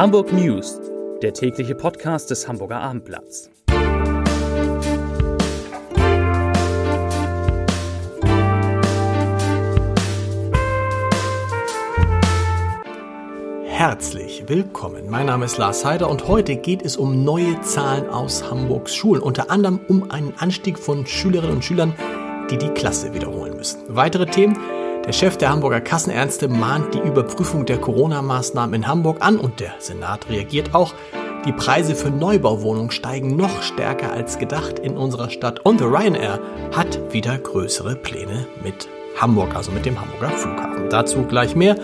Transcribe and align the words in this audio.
Hamburg 0.00 0.32
News, 0.32 0.80
der 1.20 1.34
tägliche 1.34 1.74
Podcast 1.74 2.30
des 2.30 2.48
Hamburger 2.48 2.80
Abendblatts. 2.80 3.50
Herzlich 13.66 14.44
willkommen. 14.46 15.10
Mein 15.10 15.26
Name 15.26 15.44
ist 15.44 15.58
Lars 15.58 15.84
Heider 15.84 16.08
und 16.08 16.26
heute 16.26 16.56
geht 16.56 16.80
es 16.80 16.96
um 16.96 17.22
neue 17.22 17.60
Zahlen 17.60 18.08
aus 18.08 18.50
Hamburgs 18.50 18.94
Schulen, 18.94 19.20
unter 19.20 19.50
anderem 19.50 19.80
um 19.86 20.10
einen 20.10 20.32
Anstieg 20.38 20.78
von 20.78 21.04
Schülerinnen 21.04 21.56
und 21.56 21.62
Schülern, 21.62 21.92
die 22.50 22.56
die 22.56 22.70
Klasse 22.70 23.12
wiederholen 23.12 23.54
müssen. 23.54 23.80
Weitere 23.88 24.24
Themen 24.24 24.56
der 25.06 25.12
Chef 25.12 25.36
der 25.36 25.50
Hamburger 25.50 25.80
Kassenärzte 25.80 26.48
mahnt 26.48 26.94
die 26.94 26.98
Überprüfung 26.98 27.64
der 27.66 27.78
Corona-Maßnahmen 27.78 28.74
in 28.74 28.86
Hamburg 28.86 29.18
an 29.20 29.38
und 29.38 29.60
der 29.60 29.74
Senat 29.78 30.28
reagiert 30.28 30.74
auch. 30.74 30.94
Die 31.46 31.52
Preise 31.52 31.94
für 31.94 32.10
Neubauwohnungen 32.10 32.90
steigen 32.90 33.34
noch 33.34 33.62
stärker 33.62 34.12
als 34.12 34.38
gedacht 34.38 34.78
in 34.78 34.96
unserer 34.96 35.30
Stadt 35.30 35.60
und 35.64 35.80
Ryanair 35.80 36.38
hat 36.76 37.14
wieder 37.14 37.38
größere 37.38 37.96
Pläne 37.96 38.46
mit 38.62 38.88
Hamburg, 39.18 39.56
also 39.56 39.70
mit 39.72 39.86
dem 39.86 40.00
Hamburger 40.00 40.30
Flughafen. 40.30 40.90
Dazu 40.90 41.22
gleich 41.22 41.56
mehr. 41.56 41.76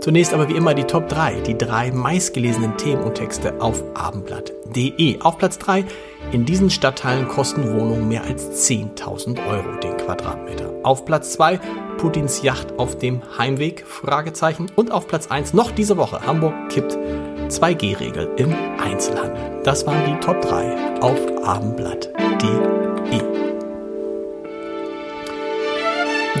Zunächst 0.00 0.34
aber 0.34 0.48
wie 0.48 0.56
immer 0.56 0.74
die 0.74 0.84
Top 0.84 1.08
3, 1.08 1.40
die 1.40 1.58
drei 1.58 1.90
meistgelesenen 1.90 2.76
Themen 2.76 3.02
und 3.02 3.14
Texte 3.14 3.60
auf 3.60 3.82
abendblatt.de. 3.94 5.20
Auf 5.20 5.38
Platz 5.38 5.58
3, 5.58 5.84
in 6.32 6.44
diesen 6.44 6.70
Stadtteilen 6.70 7.28
kosten 7.28 7.72
Wohnungen 7.72 8.08
mehr 8.08 8.24
als 8.24 8.68
10.000 8.68 9.38
Euro 9.48 9.78
den 9.80 9.96
Quadratmeter. 9.96 10.70
Auf 10.82 11.04
Platz 11.04 11.32
2, 11.32 11.58
Putins 11.98 12.42
Yacht 12.42 12.78
auf 12.78 12.98
dem 12.98 13.22
Heimweg? 13.38 13.84
Fragezeichen. 13.86 14.70
Und 14.76 14.92
auf 14.92 15.08
Platz 15.08 15.28
1 15.28 15.54
noch 15.54 15.70
diese 15.70 15.96
Woche. 15.96 16.26
Hamburg 16.26 16.54
kippt 16.68 16.96
2G-Regel 17.48 18.30
im 18.36 18.54
Einzelhandel. 18.78 19.62
Das 19.64 19.86
waren 19.86 20.04
die 20.06 20.20
Top 20.20 20.40
3 20.42 21.00
auf 21.00 21.18
abendblatt.de. 21.44 23.45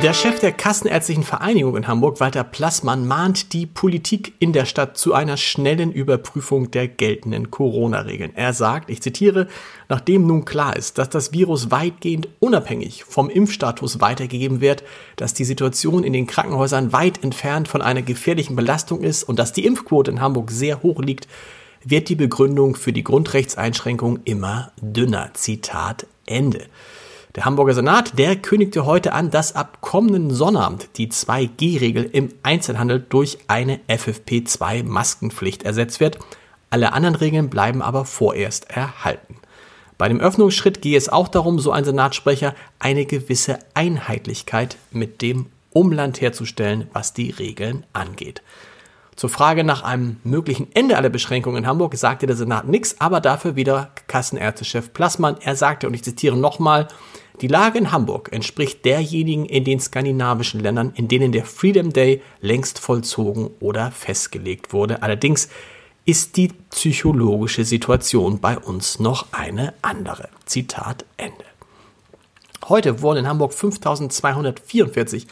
Der 0.02 0.12
Chef 0.12 0.38
der 0.40 0.52
Kassenärztlichen 0.52 1.24
Vereinigung 1.24 1.74
in 1.74 1.88
Hamburg, 1.88 2.20
Walter 2.20 2.44
Plassmann, 2.44 3.06
mahnt 3.06 3.54
die 3.54 3.64
Politik 3.64 4.34
in 4.38 4.52
der 4.52 4.66
Stadt 4.66 4.98
zu 4.98 5.14
einer 5.14 5.38
schnellen 5.38 5.90
Überprüfung 5.90 6.70
der 6.70 6.86
geltenden 6.86 7.50
Corona-Regeln. 7.50 8.36
Er 8.36 8.52
sagt, 8.52 8.90
ich 8.90 9.00
zitiere, 9.00 9.48
nachdem 9.88 10.26
nun 10.26 10.44
klar 10.44 10.76
ist, 10.76 10.98
dass 10.98 11.08
das 11.08 11.32
Virus 11.32 11.70
weitgehend 11.70 12.28
unabhängig 12.40 13.04
vom 13.04 13.30
Impfstatus 13.30 14.00
weitergegeben 14.00 14.60
wird, 14.60 14.84
dass 15.16 15.34
die 15.34 15.46
Situation 15.46 16.04
in 16.04 16.12
den 16.12 16.26
Krankenhäusern 16.26 16.92
weit 16.92 17.24
entfernt 17.24 17.66
von 17.66 17.80
einer 17.80 18.02
gefährlichen 18.02 18.54
Belastung 18.54 19.02
ist 19.02 19.24
und 19.24 19.38
dass 19.38 19.54
die 19.54 19.64
Impfquote 19.64 20.10
in 20.10 20.20
Hamburg 20.20 20.50
sehr 20.50 20.82
hoch 20.82 21.00
liegt, 21.00 21.26
wird 21.82 22.10
die 22.10 22.16
Begründung 22.16 22.76
für 22.76 22.92
die 22.92 23.04
Grundrechtseinschränkung 23.04 24.20
immer 24.24 24.72
dünner. 24.80 25.30
Zitat 25.32 26.06
Ende. 26.26 26.66
Der 27.36 27.44
Hamburger 27.44 27.74
Senat, 27.74 28.18
der 28.18 28.36
kündigte 28.36 28.86
heute 28.86 29.12
an, 29.12 29.30
dass 29.30 29.54
ab 29.54 29.82
kommenden 29.82 30.30
Sonnabend 30.30 30.88
die 30.96 31.08
2G-Regel 31.08 32.08
im 32.10 32.30
Einzelhandel 32.42 33.04
durch 33.06 33.36
eine 33.46 33.78
FFP2-Maskenpflicht 33.88 35.62
ersetzt 35.62 36.00
wird. 36.00 36.18
Alle 36.70 36.94
anderen 36.94 37.14
Regeln 37.14 37.50
bleiben 37.50 37.82
aber 37.82 38.06
vorerst 38.06 38.70
erhalten. 38.70 39.36
Bei 39.98 40.08
dem 40.08 40.18
Öffnungsschritt 40.18 40.80
gehe 40.80 40.96
es 40.96 41.10
auch 41.10 41.28
darum, 41.28 41.58
so 41.58 41.72
ein 41.72 41.84
Senatssprecher, 41.84 42.54
eine 42.78 43.04
gewisse 43.04 43.58
Einheitlichkeit 43.74 44.78
mit 44.90 45.20
dem 45.20 45.44
Umland 45.74 46.22
herzustellen, 46.22 46.88
was 46.94 47.12
die 47.12 47.32
Regeln 47.32 47.84
angeht. 47.92 48.40
Zur 49.14 49.28
Frage 49.28 49.62
nach 49.62 49.82
einem 49.82 50.20
möglichen 50.24 50.68
Ende 50.74 50.96
aller 50.96 51.08
Beschränkungen 51.10 51.64
in 51.64 51.66
Hamburg 51.66 51.96
sagte 51.96 52.26
der 52.26 52.36
Senat 52.36 52.66
nichts, 52.68 52.98
aber 52.98 53.20
dafür 53.20 53.56
wieder 53.56 53.90
Kassenärztechef 54.08 54.92
Plassmann. 54.92 55.36
Er 55.40 55.56
sagte, 55.56 55.86
und 55.86 55.94
ich 55.94 56.04
zitiere 56.04 56.36
nochmal, 56.36 56.88
die 57.40 57.48
Lage 57.48 57.78
in 57.78 57.92
Hamburg 57.92 58.30
entspricht 58.32 58.84
derjenigen 58.84 59.44
in 59.46 59.64
den 59.64 59.80
skandinavischen 59.80 60.60
Ländern, 60.60 60.92
in 60.94 61.08
denen 61.08 61.32
der 61.32 61.44
Freedom 61.44 61.92
Day 61.92 62.22
längst 62.40 62.78
vollzogen 62.78 63.50
oder 63.60 63.90
festgelegt 63.90 64.72
wurde. 64.72 65.02
Allerdings 65.02 65.48
ist 66.06 66.36
die 66.36 66.48
psychologische 66.70 67.64
Situation 67.64 68.40
bei 68.40 68.56
uns 68.56 69.00
noch 69.00 69.26
eine 69.32 69.74
andere. 69.82 70.28
Zitat 70.46 71.04
Ende. 71.16 71.44
Heute 72.68 73.02
wurden 73.02 73.18
in 73.18 73.28
Hamburg 73.28 73.52
5244 73.52 75.26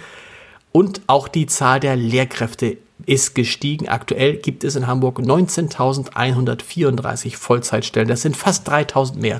Und 0.75 1.01
auch 1.07 1.27
die 1.29 1.45
Zahl 1.45 1.79
der 1.79 1.95
Lehrkräfte 1.95 2.75
ist 3.05 3.33
gestiegen. 3.33 3.87
Aktuell 3.87 4.35
gibt 4.35 4.65
es 4.65 4.75
in 4.75 4.87
Hamburg 4.87 5.19
19.134 5.19 7.37
Vollzeitstellen. 7.37 8.09
Das 8.09 8.23
sind 8.23 8.35
fast 8.35 8.67
3000 8.67 9.21
mehr 9.21 9.39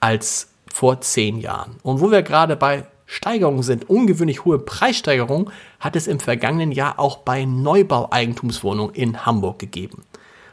als 0.00 0.48
vor 0.66 1.00
zehn 1.00 1.38
Jahren. 1.38 1.76
Und 1.84 2.00
wo 2.00 2.10
wir 2.10 2.22
gerade 2.22 2.56
bei 2.56 2.86
Steigerungen 3.06 3.62
sind, 3.62 3.88
ungewöhnlich 3.88 4.44
hohe 4.44 4.58
Preissteigerungen, 4.58 5.52
hat 5.78 5.94
es 5.94 6.08
im 6.08 6.18
vergangenen 6.18 6.72
Jahr 6.72 6.98
auch 6.98 7.18
bei 7.18 7.44
Neubaueigentumswohnungen 7.44 8.96
in 8.96 9.24
Hamburg 9.24 9.60
gegeben. 9.60 10.02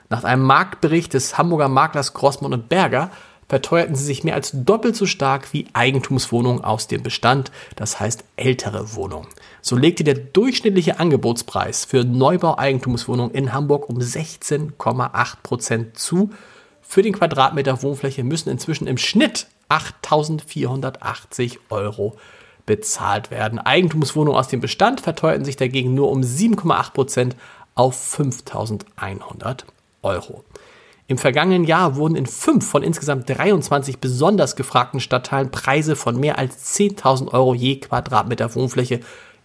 Nach 0.10 0.24
einem 0.24 0.44
Marktbericht 0.44 1.16
des 1.16 1.40
Hamburger 1.40 1.68
Maklers 1.68 2.14
Grossmann 2.14 2.54
und 2.54 2.70
Berger 2.70 3.10
verteuerten 3.48 3.96
sie 3.96 4.06
sich 4.06 4.24
mehr 4.24 4.36
als 4.36 4.52
doppelt 4.54 4.96
so 4.96 5.06
stark 5.06 5.54
wie 5.54 5.68
Eigentumswohnungen 5.74 6.64
aus 6.64 6.88
dem 6.88 7.04
Bestand, 7.04 7.52
das 7.76 8.00
heißt 8.00 8.24
ältere 8.36 8.96
Wohnungen. 8.96 9.28
So 9.62 9.76
legte 9.76 10.04
der 10.04 10.16
durchschnittliche 10.16 11.00
Angebotspreis 11.00 11.86
für 11.86 12.04
Neubau-Eigentumswohnungen 12.04 13.34
in 13.34 13.54
Hamburg 13.54 13.90
um 13.90 14.00
16,8 14.00 15.36
Prozent 15.44 15.98
zu. 15.98 16.32
Für 16.82 17.02
den 17.02 17.14
Quadratmeter 17.14 17.82
Wohnfläche 17.82 18.24
müssen 18.24 18.50
inzwischen 18.50 18.88
im 18.88 18.98
Schnitt 18.98 19.48
8.480 19.70 21.58
Euro 21.70 22.16
bezahlt 22.66 23.32
werden. 23.32 23.60
Eigentumswohnungen 23.60 24.40
aus 24.40 24.48
dem 24.48 24.62
Bestand 24.62 25.02
verteuerten 25.02 25.46
sich 25.46 25.56
dagegen 25.56 25.94
nur 25.94 26.12
um 26.12 26.22
7,8 26.22 26.94
Prozent 26.94 27.36
auf 27.76 28.18
5.100 28.18 29.64
Euro. 30.02 30.44
Im 31.08 31.20
vergangenen 31.20 31.66
Jahr 31.66 31.98
wurden 31.98 32.16
in 32.16 32.26
fünf 32.26 32.68
von 32.68 32.82
insgesamt 32.82 33.30
23 33.30 34.00
besonders 34.00 34.56
gefragten 34.56 35.00
Stadtteilen 35.00 35.52
Preise 35.52 35.96
von 35.96 36.20
mehr 36.20 36.40
als 36.40 36.76
10.000 36.76 37.32
Euro 37.32 37.54
je 37.54 37.80
Quadratmeter 37.80 38.56
Wohnfläche, 38.56 39.02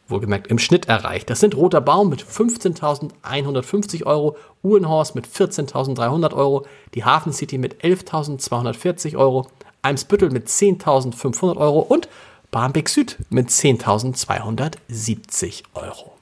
wohlgemerkt 0.08 0.46
im 0.46 0.58
Schnitt 0.58 0.88
erreicht. 0.88 1.28
Das 1.28 1.40
sind 1.40 1.54
Roter 1.54 1.82
Baum 1.82 2.08
mit 2.08 2.24
15.150 2.24 4.06
Euro, 4.06 4.38
Uhlenhorst 4.62 5.14
mit 5.14 5.26
14.300 5.26 6.34
Euro, 6.34 6.64
die 6.94 7.04
Hafen 7.04 7.34
City 7.34 7.58
mit 7.58 7.84
11.240 7.84 9.18
Euro, 9.18 9.46
Eimsbüttel 9.82 10.30
mit 10.30 10.48
10.500 10.48 11.58
Euro 11.58 11.80
und 11.80 12.08
Barmbek 12.50 12.88
Süd 12.88 13.18
mit 13.28 13.50
10.270 13.50 15.64
Euro. 15.74 16.19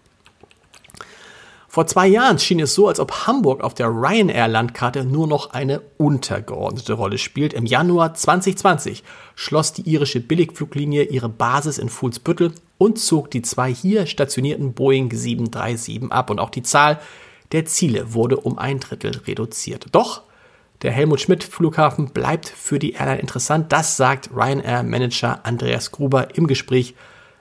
Vor 1.79 1.87
zwei 1.87 2.09
Jahren 2.09 2.41
schien 2.41 2.59
es 2.59 2.75
so, 2.75 2.89
als 2.89 2.99
ob 2.99 3.29
Hamburg 3.29 3.63
auf 3.63 3.73
der 3.73 3.87
Ryanair-Landkarte 3.87 5.05
nur 5.05 5.29
noch 5.29 5.53
eine 5.53 5.81
untergeordnete 5.97 6.95
Rolle 6.95 7.19
spielt. 7.19 7.53
Im 7.53 7.67
Januar 7.67 8.15
2020 8.15 9.05
schloss 9.37 9.75
die 9.75 9.89
irische 9.89 10.19
Billigfluglinie 10.19 11.05
ihre 11.05 11.29
Basis 11.29 11.79
in 11.79 11.89
Fuhlsbüttel 11.89 12.51
und 12.79 12.99
zog 12.99 13.31
die 13.31 13.43
zwei 13.43 13.73
hier 13.73 14.07
stationierten 14.07 14.73
Boeing 14.73 15.13
737 15.13 16.11
ab. 16.11 16.31
Und 16.31 16.41
auch 16.41 16.51
die 16.51 16.65
Zahl 16.65 16.99
der 17.53 17.65
Ziele 17.65 18.13
wurde 18.13 18.39
um 18.39 18.59
ein 18.59 18.81
Drittel 18.81 19.17
reduziert. 19.29 19.87
Doch 19.93 20.23
Der 20.83 20.91
Helmut 20.91 21.21
Schmidt 21.21 21.45
Flughafen 21.45 22.07
bleibt 22.07 22.49
für 22.49 22.81
die 22.81 22.95
Airline 22.95 23.21
interessant. 23.21 23.71
Das 23.71 23.97
sagt 23.97 24.31
Ryanair-Manager 24.35 25.47
Andreas 25.47 25.93
Gruber 25.93 26.35
im 26.35 26.49
Gespräch 26.49 26.97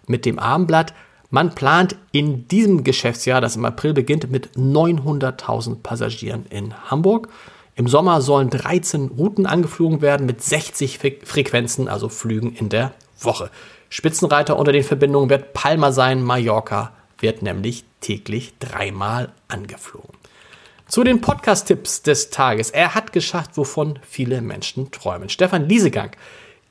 mit 0.05 0.27
dem 0.27 0.37
Abendblatt. 0.37 0.93
Man 1.29 1.53
plant 1.55 1.97
in 2.11 2.47
diesem 2.47 2.83
Geschäftsjahr, 2.83 3.41
das 3.41 3.57
im 3.57 3.65
April 3.65 3.93
beginnt, 3.93 4.31
mit 4.31 4.55
900.000 4.55 5.81
Passagieren 5.83 6.45
in 6.49 6.73
Hamburg. 6.89 7.27
Im 7.75 7.87
Sommer 7.87 8.21
sollen 8.21 8.49
13 8.49 9.09
Routen 9.09 9.45
angeflogen 9.45 10.01
werden 10.01 10.25
mit 10.25 10.41
60 10.41 10.99
Frequenzen, 11.23 11.89
also 11.89 12.07
Flügen 12.09 12.53
in 12.53 12.69
der 12.69 12.93
Woche. 13.19 13.51
Spitzenreiter 13.89 14.57
unter 14.57 14.71
den 14.71 14.83
Verbindungen 14.83 15.29
wird 15.29 15.53
Palma 15.53 15.91
sein. 15.91 16.23
Mallorca 16.23 16.93
wird 17.19 17.41
nämlich 17.41 17.83
täglich 17.99 18.53
dreimal 18.59 19.33
angeflogen. 19.47 20.15
Zu 20.87 21.03
den 21.03 21.19
Podcast-Tipps 21.19 22.03
des 22.03 22.29
Tages. 22.29 22.69
Er 22.69 22.95
hat 22.95 23.11
geschafft, 23.11 23.57
wovon 23.57 23.99
viele 24.01 24.41
Menschen 24.41 24.91
träumen. 24.91 25.27
Stefan 25.27 25.67
Liesegang 25.67 26.11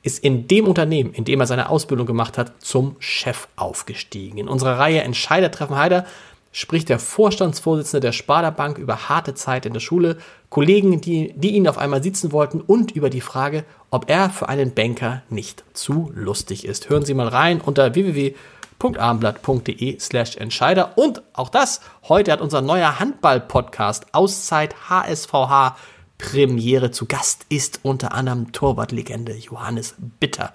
ist 0.07 0.23
in 0.23 0.47
dem 0.47 0.65
Unternehmen, 0.65 1.13
in 1.13 1.25
dem 1.25 1.41
er 1.41 1.45
seine 1.45 1.69
Ausbildung 1.69 2.07
gemacht 2.07 2.37
hat, 2.37 2.63
zum 2.63 2.95
Chef 2.99 3.49
aufgestiegen. 3.57 4.37
In 4.37 4.47
unserer 4.47 4.79
Reihe 4.79 5.01
Entscheider 5.01 5.51
treffen 5.51 5.75
Heider 5.75 6.05
spricht 6.53 6.87
der 6.89 6.97
Vorstandsvorsitzende 6.97 7.99
der 7.99 8.13
Sparda 8.13 8.49
Bank 8.49 8.77
über 8.77 9.09
harte 9.09 9.35
Zeit 9.35 9.65
in 9.65 9.73
der 9.73 9.81
Schule, 9.81 10.17
Kollegen, 10.49 11.01
die, 11.01 11.33
die 11.35 11.51
ihn 11.51 11.67
auf 11.67 11.77
einmal 11.77 12.01
sitzen 12.01 12.31
wollten 12.31 12.61
und 12.61 12.91
über 12.91 13.09
die 13.09 13.21
Frage, 13.21 13.65
ob 13.91 14.09
er 14.09 14.29
für 14.29 14.49
einen 14.49 14.73
Banker 14.73 15.21
nicht 15.29 15.63
zu 15.73 16.11
lustig 16.15 16.65
ist. 16.65 16.89
Hören 16.89 17.05
Sie 17.05 17.13
mal 17.13 17.27
rein 17.27 17.61
unter 17.61 17.93
www.abendblatt.de 17.93 19.99
slash 19.99 20.37
Entscheider. 20.37 20.97
Und 20.97 21.21
auch 21.33 21.49
das, 21.49 21.81
heute 22.07 22.31
hat 22.31 22.41
unser 22.41 22.61
neuer 22.61 22.99
Handball-Podcast 22.99 24.13
Auszeit 24.13 24.73
HSVH 24.89 25.75
Premiere. 26.17 26.91
Zu 26.91 27.05
Gast 27.05 27.45
ist 27.49 27.79
unter 27.83 28.13
anderem 28.13 28.51
Torwartlegende 28.51 29.35
Johannes 29.35 29.95
Bitter. 30.19 30.53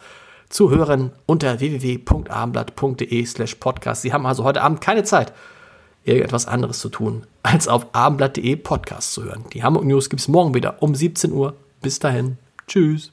Zu 0.49 0.70
hören 0.70 1.12
unter 1.26 1.61
www.abendblatt.de 1.61 3.25
slash 3.25 3.55
podcast. 3.55 4.03
Sie 4.03 4.12
haben 4.12 4.26
also 4.26 4.44
heute 4.44 4.62
Abend 4.62 4.81
keine 4.81 5.05
Zeit, 5.05 5.32
irgendetwas 6.05 6.47
anderes 6.47 6.79
zu 6.79 6.88
tun, 6.88 7.26
als 7.43 7.69
auf 7.69 7.94
abendblatt.de 7.94 8.56
Podcast 8.56 9.14
zu 9.14 9.25
hören. 9.25 9.44
Die 9.53 9.62
Hamburg 9.62 9.85
News 9.85 10.11
gibt 10.11 10.20
es 10.20 10.29
morgen 10.29 10.55
wieder 10.55 10.82
um 10.82 10.94
17 10.94 11.32
Uhr. 11.32 11.55
Bis 11.81 11.99
dahin. 11.99 12.38
Tschüss. 12.67 13.12